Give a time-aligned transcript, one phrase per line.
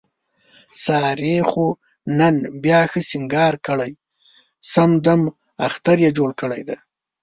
[0.83, 1.65] سارې خو
[2.19, 3.91] نن بیا ښه سینګار کړی،
[4.71, 5.23] سم دمم
[5.67, 6.77] اختر یې جوړ کړی دی.